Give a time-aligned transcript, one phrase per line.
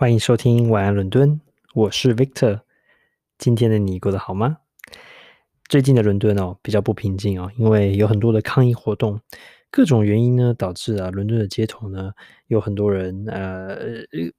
[0.00, 1.38] 欢迎收听晚安伦敦，
[1.74, 2.62] 我是 Victor。
[3.36, 4.56] 今天的你过得好吗？
[5.68, 9.20] 最近的伦敦哦，比较不平静哦，因为有很多的抗议活动。
[9.70, 12.14] 各种原因呢，导致啊，伦敦的街头呢，
[12.50, 13.78] 有很多人呃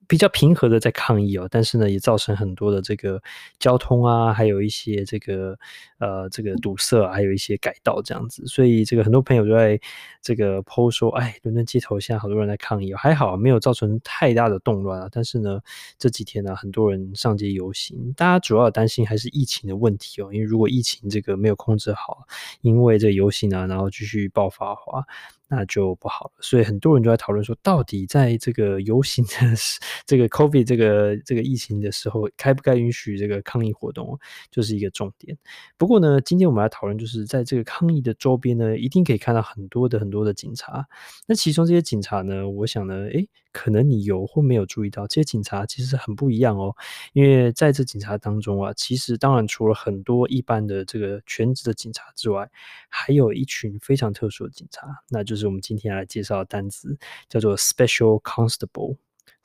[0.05, 3.21] 比较平和的在抗议哦，但是呢，也造成很多的这个
[3.57, 5.57] 交通啊，还有一些这个
[5.97, 8.45] 呃这个堵塞，还有一些改道这样子。
[8.45, 9.79] 所以这个很多朋友都在
[10.21, 15.07] 这个 po 说，哎，伦敦街头现在好多人在抗议，还好没有造成太大的动乱啊。
[15.09, 15.61] 但是呢，
[15.97, 22.27] 这几天呢，很多人上街游行，大家主要担心还是疫情的问题哦，因为如果疫情这个没有控制好，
[22.59, 25.05] 因为这个游行啊，然后继续爆发的话。
[25.53, 29.31] 那就不好了，所以很多人就在讨论说，到底在这个游行的
[30.07, 34.17] 这个 COVID 这个这个疫情的时候，该不该允许这个抗议活动，
[34.49, 35.37] 就是一个重点。
[35.77, 40.87] 不过呢，今天我们来讨论，就是在这个抗议的周边呢，一定可以看到很多的很多的警察。
[41.27, 46.75] 那其中这些警察呢，我想呢，诶，可能你有或没有注意到，这些警察其实很不一样哦。
[47.13, 52.49] 因为在这警察当中啊，其实当然除了很多一般的这个全职的警察之外，
[52.89, 55.51] 还有一群非常特殊的警察，那就是。
[55.51, 58.95] 我们今天来介绍的单词，叫做 special constable。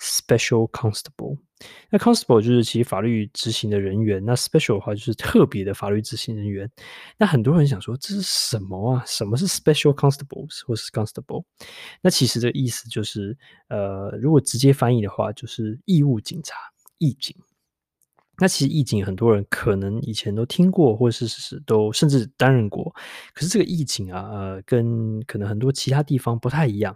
[0.00, 1.38] Special constable，
[1.90, 6.70] 那 constable 就是其实法律执行的人员，那 special 的话就是特别的法律执行人员。
[7.16, 9.04] 那很多人想说，这是什么啊？
[9.06, 11.44] 什么是 special constables 或是 constable？
[12.02, 13.36] 那其实这意思就是，
[13.68, 16.54] 呃，如果直接翻译的话，就是义务警察、
[16.98, 17.34] 义警。
[18.38, 22.94] 那其实义警很多人可能以前都听过，或是是都甚至担任过。
[23.32, 26.94] 可是这个义警啊，呃，跟可能很多其他地方不太一样。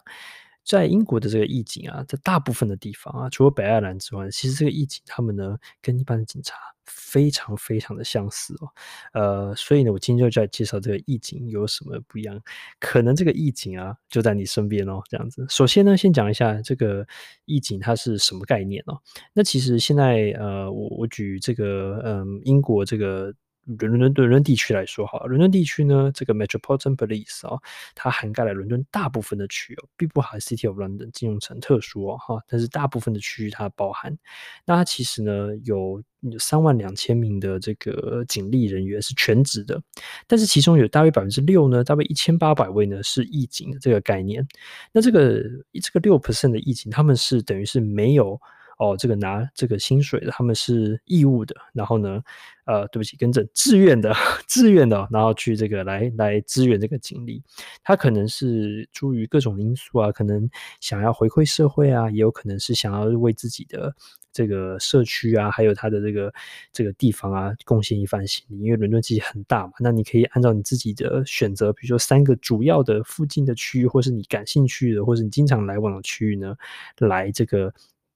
[0.65, 8.69] 在英国的这个义警啊，在大部分的地方啊，除了北爱尔兰之外，其实这个义警他们呢，跟一般的警察非常非常的相似哦。
[9.13, 12.41] 呃，所以呢，我今天就来介绍这个义警有什么不一样。
[12.79, 15.45] 可能这个义警啊，就在你身边哦，这样子。
[15.49, 17.07] 首先呢，先讲一下这个
[17.47, 19.01] 义警它是什么概念哦。
[19.33, 23.35] 那其实现在呃，我我举这个嗯、英国这个。
[23.79, 27.59] 伦敦伦敦地区来说，哈，伦敦地区呢，这个 Metropolitan Police 啊，
[27.95, 34.17] 它涵盖了伦敦大部分的区哦，并不含 City of London 金融城特殊哦，哈，但是大部分的区域它包含。
[34.65, 36.03] 那它其实呢，有
[36.39, 39.81] 三万两千名的这个警力人员是全职的，
[40.27, 44.47] 但是其中有大约百分之六呢，大约一千八百位呢是义警的这个概念。
[44.93, 45.43] 那这个
[45.83, 48.41] 这个六 percent 的义警，他们是等于是没有。
[48.81, 51.55] 哦，这个拿这个薪水的，他们是义务的。
[51.75, 52.23] 然后呢，
[52.65, 54.11] 呃，对不起，跟着，自愿的，
[54.49, 57.43] 自愿的，然后去这个来来支援这个警力。
[57.85, 60.49] 他可能是出于各种因素啊，可能
[60.81, 63.95] 想要回馈社会啊，也有可能是想要为自己的
[64.33, 66.33] 这个社区啊，还有他的这个
[66.73, 68.61] 这个地方啊，贡献一番心力。
[68.61, 76.57] 因为伦敦其实很大嘛，那你可以按照你自己的选择，比如说三个主要的附近的区域，或是你感兴趣的，或是你经常来往的区域呢，
[76.97, 77.71] 来这个。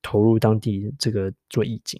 [0.04, 1.98] 投入当地这个做义警，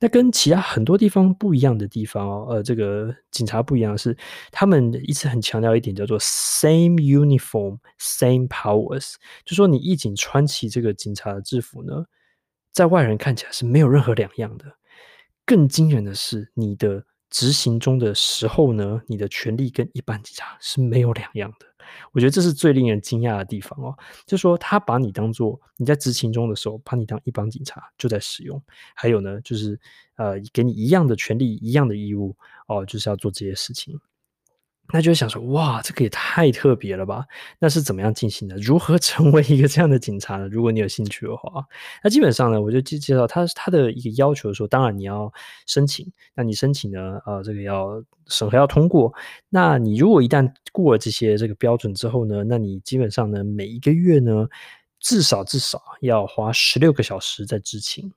[0.00, 4.14] 那跟其他很多地方不一样的地方哦，呃，这个警察不一样的是，
[4.50, 9.14] 他们一直很强调一点叫做 same uniform, same powers，
[9.44, 12.04] 就说你义警穿起这个警察的制服呢，
[12.72, 14.66] 在外人看起来是没有任何两样的。
[15.46, 21.66] 更惊人的是，你的执行中的时候呢，你的权力跟一般警察是没有两样的。
[22.12, 28.62] 我觉得这是最令人惊讶的地方哦，就说他把你当做你在执勤中的时候，把你当一帮警察就在使用。
[28.94, 29.78] 还有呢，就是
[30.16, 32.36] 呃，给你一样的权利、一样的义务
[32.68, 33.98] 哦，就是要做这些事情。
[34.92, 37.24] 那就想说，哇，这个也太特别了吧？
[37.58, 38.56] 那是怎么样进行的？
[38.56, 40.48] 如何成为一个这样的警察呢？
[40.48, 41.64] 如果你有兴趣的话，
[42.04, 45.32] 那基本上呢，我就介介绍他他的一个要求说，当然你要
[45.66, 49.12] 申请，那你申请呢，呃，这个要审核要通过。
[49.48, 54.46] 那你如果一旦过了这些这个标准之后呢，那你基本上呢，每一个月呢，
[55.00, 58.12] 至少至少要花十六个小时在执勤。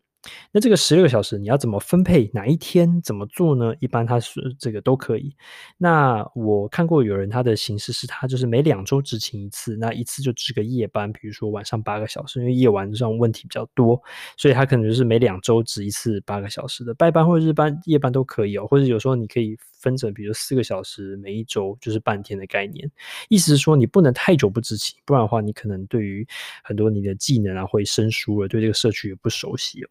[0.52, 2.30] 那这个十六个小时你要怎么分配？
[2.34, 3.74] 哪一天怎么做呢？
[3.80, 5.36] 一般他是这个都可以。
[5.78, 14.02] 那我看过有人他的形式是他就是每两周执勤一次，那一次就值个夜班，比如说晚上八个小时，因为夜晚这种问题比较多，
[14.36, 18.68] 所以他可能就是每两周值一次八个小时的白班或者日班、夜班都可以哦。
[18.68, 22.90] 或者有时候你可以分成，比如四个小时，每一周就是半天的概念。
[23.30, 26.28] 意思是说你不能太久不执勤，不然的话你可能对于
[26.64, 29.90] 很多你的技能啊会生疏了，对这个社区也不熟悉哦。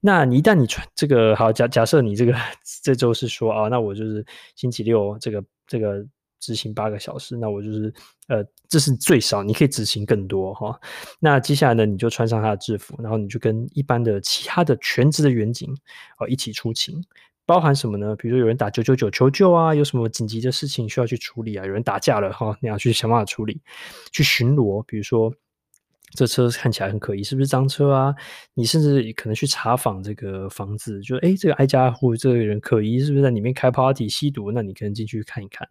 [0.00, 2.34] 那你一旦你传这个好，假假设你这个
[2.82, 4.24] 这周是说啊，那我就是
[4.56, 6.02] 星期六这个这个
[6.40, 7.92] 执行八个小时，那我就是
[8.28, 10.80] 呃，这是最少，你可以执行更多哈。
[11.18, 15.68] 那接下来呢，你就穿上他的制服，然后你就跟一般的其他的全职的员警
[16.16, 16.98] 啊一起出勤，
[17.46, 18.14] 包含什么呢？
[18.16, 23.60] 比如说有人打九九九求救啊，有什么紧急的事情需要去处理啊，有人打架了哈，你要去想办法处理，
[24.12, 25.32] 去巡逻，比如说。
[26.12, 28.12] 这车看起来很可疑，是不是赃车啊？
[28.54, 34.50] 你甚至可能去查访这个房子，就诶，这个挨家户这个人可疑，是不是在里面开 party 吸毒？
[34.50, 35.68] 那你可能进去看一看。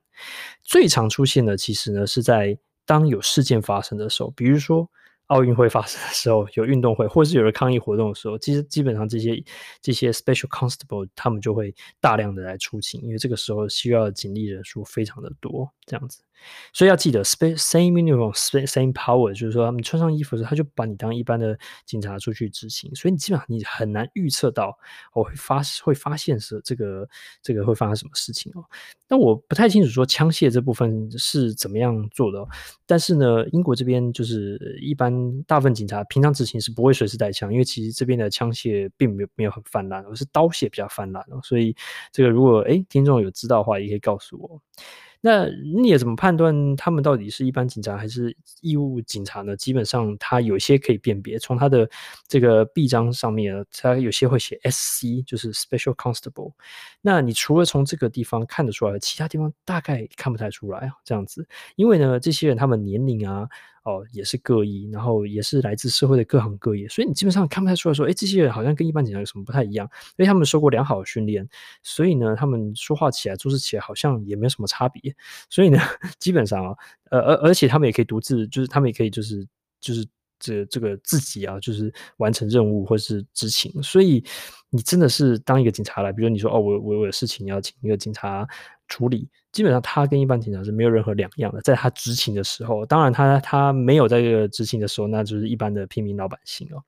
[0.63, 4.89] 最常出现的其实呢，是在当有事件发生的时候，比如说。
[5.29, 9.43] 奥运会发生的时候，有运动会，或是有了抗议活动的时候，其实基本上这些
[9.81, 16.21] 这些 special constable 他们就会大量的来出勤，因为这个时候需要的警力人数非常的多，这样子。
[16.71, 18.33] 所以要记得，same uniform,
[18.65, 22.89] same power，就是说他们穿上衣服的时候，他就把你当一般的警察出去执勤。
[22.95, 24.73] 所以你基本上你很难预测到
[25.13, 27.05] 我会发会发现是这个
[27.43, 28.63] 这个会发生什么事情哦。
[29.09, 32.47] 那我不太清楚说枪械这部分是怎么样做的，
[32.85, 35.11] 但是呢，英国这边就是一般
[35.43, 41.39] 大部分警察平常执勤是不会随时带枪，因为其实这边的枪械并没有没有很泛滥，而是刀械比较泛滥哦。
[41.43, 41.75] 所以
[42.11, 44.61] 这个如果诶听众有知道的话，也可以告诉我。
[45.21, 49.53] 那你也怎么判断他们到底是一般警察还是义务警察呢？
[49.57, 51.89] 基本上，他有些可以辨别，从他的
[52.25, 56.53] 这个臂章上面，他有些会写 SC，就是 Special Constable。
[57.01, 61.45] 那你除了从这个地方看得出来，其他地方大概看不太出来啊，这样子。
[61.75, 63.49] 因为呢，这些人他们年龄啊。
[63.89, 71.47] 哦，也是各异，然后也是来自社会的各行各业，所以你基本上看不太出来说，哎，这些人好像跟一般警察有什么不太一样，因为他们受过良好的训练，
[71.81, 75.15] 所以呢，他们说话起来、做事起来好像也没有什么差别，
[75.49, 75.79] 所以呢，
[76.19, 76.75] 基本上啊，
[77.09, 79.47] 呃，而而且他们也可以独自，就是他们也可以就是
[79.79, 80.05] 就是
[80.39, 84.23] 这这个自己啊，就是完成任务或是执勤，所以
[84.69, 88.47] 你真的是当一个警察来，比如你说哦，我我我有事情要请一个警察
[88.87, 89.29] 处理。
[89.51, 96.83] 基本上他跟一般警察是没有任何两样的，在他执勤的时候，当然他他没有在这个执勤的时候，那就是一般的平民老百姓哦。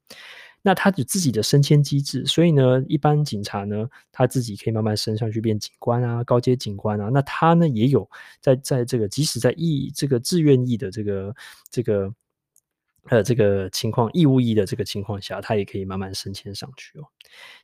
[0.64, 7.10] 那他有自己的升迁机制，所以呢，一般警察呢，他自己可以慢慢升上去变警官啊，高阶警官啊。
[7.12, 8.08] 那他呢也有
[8.40, 11.36] 在在这个即使在役这个志愿役的这个
[11.72, 12.14] 这个
[13.10, 17.04] 呃这个情况义务役的这个情况下，他也可以慢慢升迁上去哦。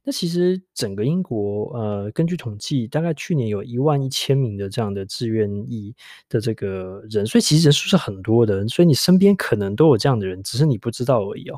[0.04, 5.96] 那其实整个英国，呃，根据统计，大概去年有一万一千名的这样的志愿役
[6.30, 11.58] 的这个人，所以其实人数是很多的，所以你身边可能都有这样的人，只是你不知道而已哦。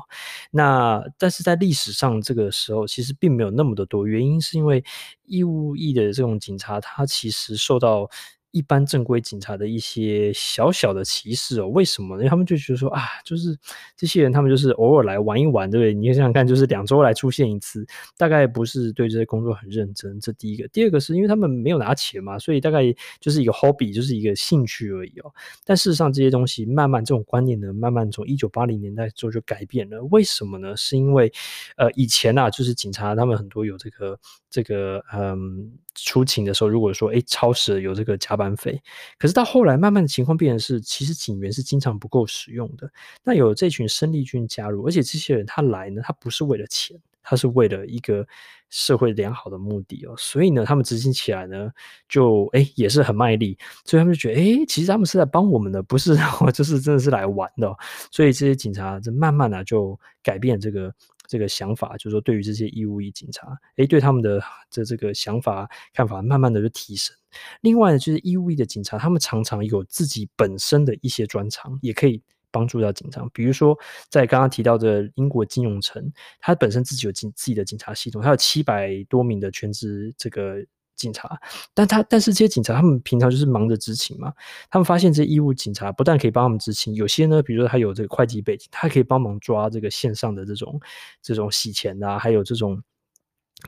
[0.50, 4.84] 那但是在历史上，这个时候其实并没有那么的多，原因是因为
[5.24, 8.10] 义务役的这种警察，他其实受到。
[8.52, 12.22] 一般正规警察的一些小小的歧视哦，为什么呢？
[12.22, 13.56] 因为他们就觉得说啊，就是
[13.96, 15.94] 这些人，他们就是偶尔来玩一玩，对不对？
[15.94, 17.86] 你想想看，就是两周来出现一次，
[18.16, 20.18] 大概不是对这些工作很认真。
[20.20, 22.82] 这第一个，第二个是因为他们没有拿钱嘛，所以大概
[23.20, 25.32] 就是一个 hobby，就是一个兴趣而已哦。
[25.64, 30.02] 但事实上，这些东西慢慢这种观念呢，慢慢从一九八零年代之后就改变了。
[30.04, 30.76] 为什么呢？
[30.76, 31.32] 是因为
[31.76, 34.18] 呃，以前啊，就是警察他们很多有这个
[34.50, 35.72] 这个嗯。
[35.92, 38.80] 出勤的时候，如果说诶超时了有这个加班班费，
[39.18, 42.90] 可是到后来慢慢的情况变成是，其实警员是经常不够使用的。
[43.22, 48.26] 那有这群生力军加入，而且这些人他来呢，他不是为了钱，他是为了一个
[48.70, 50.14] 社会良好的目的哦。
[50.16, 51.70] 所以呢，他们执行起来呢，
[52.08, 56.16] 就诶也是很卖力，所以他们就觉得诶其实他们是在帮我们的，不是
[56.54, 57.76] 就是真的是来玩的。
[58.10, 60.94] 所以这些警察就慢慢的就改变这个。
[61.30, 67.16] 这个想法就是说，对于这些义务役警察，哎，对他们的这这个想法看法，慢慢的就提升。
[67.60, 73.24] 另外呢，就是义务役的警察，他们常常有自己本身的一些专长，也可以帮助到警察。
[73.32, 73.78] 比如说，
[74.08, 80.56] 在刚刚提到的英国金融城，它本身自己有警自己的警察系统，它有七百多名的全职这个。
[81.00, 81.40] 警察，
[81.72, 84.32] 但他但是这些警察他们平常就是忙着执勤嘛。
[84.70, 90.78] 他们发现这些义务警察不但可以帮他们执勤，有些呢，比如说他有这个会计背景，他可以帮忙抓这个线上的这种
[91.22, 92.82] 这种洗钱啊，还有这种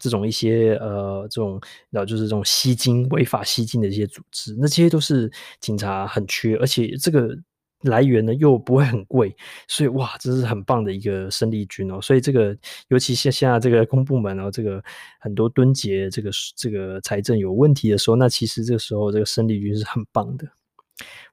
[0.00, 1.58] 这种一些呃这种
[1.90, 7.34] 然后就是这种吸金违法吸金的一些组织，那这些都是警察很缺，而且这个。
[7.82, 9.34] 来源呢又不会很贵，
[9.68, 12.00] 所以哇，这是很棒的一个生力军哦。
[12.00, 12.56] 所以这个，
[12.88, 14.82] 尤其现现在这个公部门哦，这个
[15.20, 20.46] 很多蹲节这个这个财政有问题的时候，那其实这个时候这个生力军是很棒的。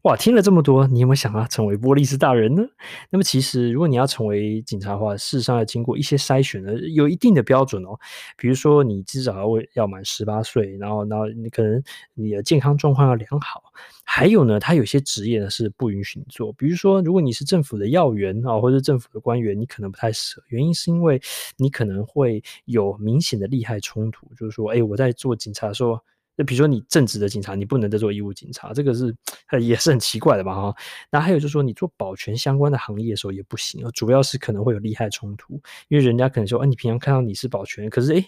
[0.04, 2.64] 哇，听了这么多，你有没有想要成为波利斯大人呢？
[3.10, 8.00] 那么其实，如果你要成为警察的话，事实上要经过一些筛选的，有一定的标准哦。
[8.38, 11.84] 比如说，你至少要要满十八岁，然后，然后你可能
[12.14, 13.62] 你的健康状况要良好。
[14.06, 20.44] 还有呢，他有些职业呢是不允许你做，比如说，如果你是政府的要员啊，或者政府的官员，你可能不太适合。
[20.48, 21.22] 原因是因为
[21.58, 26.00] 你可能会有明显的利害冲突，就是说，哎，我在做警察的时候。
[26.40, 29.14] 就比如说你正职的警察，你不能再做义务警察，这个是
[29.60, 30.56] 也是很奇怪的吧？
[30.56, 30.74] 哈，
[31.12, 38.26] 那还有就是说，你做保全相关的行业的时候也不行，主要是可能会有利害冲突，因为人家可能说，啊，你平常看到你是保全，可是诶，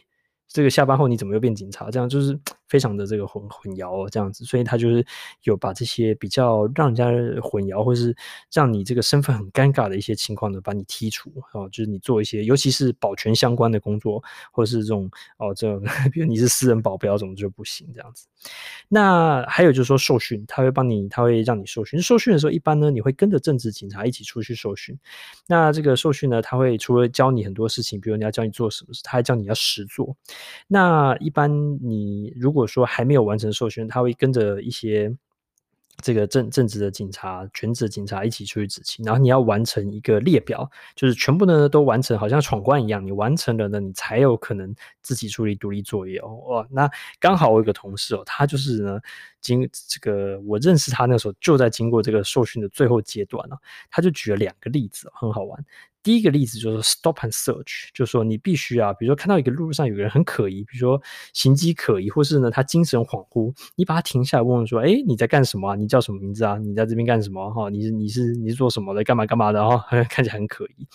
[0.50, 1.89] 这个下班后你怎么又变警察？
[1.89, 2.38] 这样就是
[2.72, 5.06] 非常的这个混混淆，这样子，所以他就是
[5.44, 7.06] 有把这些比较让人家
[7.42, 8.16] 混淆，或是
[8.50, 14.24] 让你这个身份很尴尬的一些情况呢，把你剔除哦，就是你做一些，尤其是保全相关的工作，
[14.54, 18.25] 或者是这种哦，这种 比如你是私人保镖，怎么就不行这样子。
[18.88, 22.01] 那还有就是说受训，他会帮你，他会让你受训。
[22.01, 24.98] 受训的时候，一般呢，你会跟着政治警察一起出去受训。
[25.46, 30.16] 那这个受训呢，他会除了教你很多事情，比如你要教你做什么事，他还教你要实做。
[30.68, 31.51] 那一般
[31.82, 35.13] 你如果果说还没有完成受训，他会跟着一些。
[36.01, 43.06] 这个正正职的警察、全职的警察一起出去执勤，然后你要完成一个列表，就是全部呢都完成，好像闯关一样。
[43.06, 46.30] 你完成了呢，你才有可能自己处理独立作业哦。
[46.48, 46.89] 哇，那
[47.20, 49.00] 刚好我有个同事哦，他就是呢，
[49.41, 53.56] 经这个我认识他那时候就在经过这个受训的最后阶段了，
[53.91, 55.63] 他就举了两个例子，很好玩。
[56.03, 61.01] 第一个例子就是 stop and search，就是说你必须啊，比如说看到一个路上有个人很可疑，比如说
[61.34, 65.75] 形迹可疑，或是呢他精神恍惚，你把他停下来问问说，哎，你在干什么？
[65.75, 66.58] 你叫什么名字啊？
[66.58, 67.51] 你在这边干什么？
[67.51, 69.03] 哈，你是你是你是做什么的？
[69.03, 69.63] 干嘛干嘛的？
[69.63, 70.88] 哈， 看起来很可疑。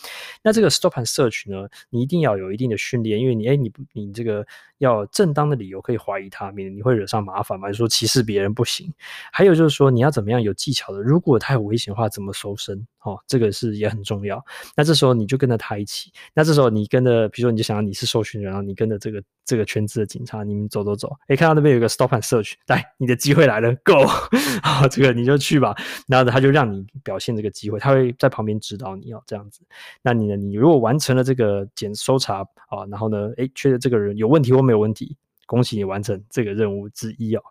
[0.43, 4.47] 那这个 stop and search 呢，你一定要有一定的训练，因为你哎你不你这个
[4.79, 7.69] 要正当的理由可以怀疑他，免得你会惹上麻烦嘛。
[7.69, 8.93] 就说歧视别人不行。
[9.33, 12.87] 还有就是说你要怎么样有技巧的，如果他有危险的话，怎么搜身？
[13.03, 14.45] 哦，这个是也很重要。
[14.75, 16.11] 那这时候你就跟着他一起。
[16.35, 24.05] 那这时候你跟着，比如说你就想要你是受训人，然后你跟着这个这个圈子的警察，你们走走走，诶，看到那边有个 stop and search，来，你的机会来了，go，
[24.65, 25.77] 好，这个你就去吧。
[26.09, 29.61] 然后他就让你表现这个机会，他会在旁边指导你哦，这样子。
[30.03, 30.37] 那你呢？
[30.37, 37.43] 你如果完成了这个检搜查啊，然后呢，诶，确认这个人有问题或没有问题，恭喜你完成这个任务之一哦。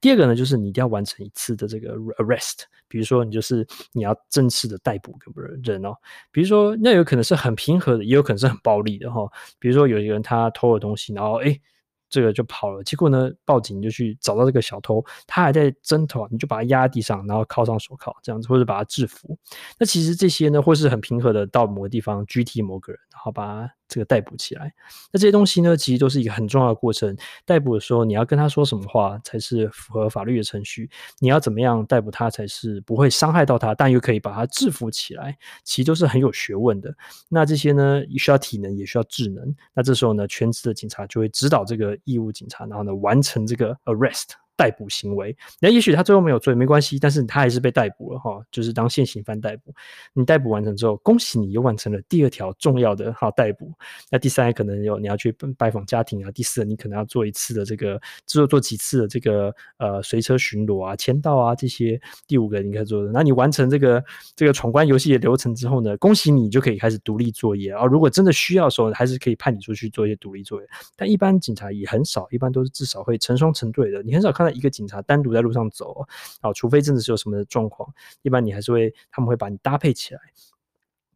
[0.00, 5.32] 第二个呢，就是你一定要完成一次的这个 arrest，比如说你就是你要正式的逮捕个
[5.64, 5.94] 人哦，
[6.30, 11.60] 比如说那有可能是很平和的，也有可能是很暴力的哈、哦，比如说有一个人他偷了东西，然后诶
[12.08, 19.36] 这个就跑了，结果呢，报警就去找到这个小偷，他还在挣脱，你就把他压在地上，然后铐上手铐，这样子，或者把他制服。
[19.78, 24.72] 那其实这些呢，或是很平和的到某个地方，GT 某个人，然后把他这个逮捕起来。
[25.12, 27.16] 那这些东西呢，其实都是一个很重要的过程。
[27.44, 30.90] 逮捕的时候，你要跟他说什么话才是符合法律的程序？
[31.18, 35.36] 你要怎么样逮捕他才是不会伤害到他，但又可以把他制服起来？
[35.64, 36.94] 其实都是很有学问的。
[37.28, 39.54] 那这些呢，需要体能，也需要智能。
[39.74, 41.96] 那这时候呢，全职的警察就会指导这个。
[42.04, 44.28] 义务警察，然后呢，完成这个 arrest。
[44.58, 49.72] 逮捕行为，那也许他最后没有罪，没关系，但是他还是被逮捕了哈，就是当现行犯逮捕。
[50.12, 53.72] 你逮捕完成之后，恭喜你又完成了第二条重要的哈逮捕。
[54.10, 62.00] 那第三可能有你要去拜访家庭啊，第四你可能要做一次的这个做做几次的这个呃随车巡逻啊、签到啊这些。
[62.26, 67.84] 第五个你可以做的，那你完成这个这个闯关游戏的流程之后呢，恭喜你就可以开始独立作业啊。
[67.84, 70.68] 如果真的需要的时候，还是可以派你出去做一些独立作业。
[70.96, 76.06] 但一般警察也很少，一般都是至少会成双成对的，你很少看到一个警察单独在路上走，
[76.40, 80.20] 啊，除非真的是有什么状况，一般你还是会，他们会把你搭配起来。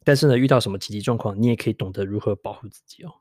[0.04, 3.12] 但是呢，遇到什么紧急状况，你也可以懂得如何保护自己哦。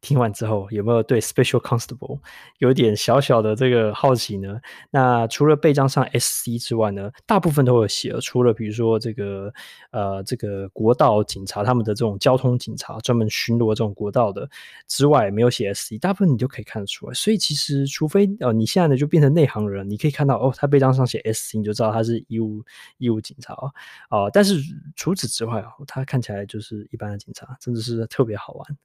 [0.00, 2.20] 听完之后，有没有对 Special Constable
[2.58, 4.60] 有点小小的这个好奇呢？
[4.90, 8.14] 那除了背章上 SC 之外呢，大部分都有写。
[8.20, 9.52] 除了比如说这个
[9.90, 14.48] 呃这个国道警察他们的这种交通警察，专门巡逻这种国道的
[14.86, 17.14] 之外，没有写 SC，大部分你就可以看得出来。
[17.14, 22.64] 所以其实，除非呃你现在呢就变成内行人，你可以看到哦，他背章上写 SC，你就知道他是义务
[22.98, 23.72] 义务警察哦。
[24.10, 24.60] 哦，但是
[24.96, 28.78] 除此之外啊，他看起来就是一般的警察，真的是特别好玩。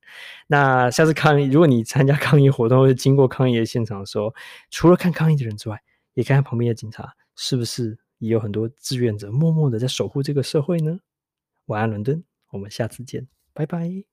[0.48, 4.34] 那下次抗议，如果你参加抗议活动或者经过抗议的现场的时候，
[4.70, 5.82] 除了看抗议的人之外，
[6.14, 11.00] 也看看旁边的警察，是不是也有很多志愿者默默的在守护这个社会呢？
[11.66, 14.13] 晚安，伦敦，我们下次见，拜拜。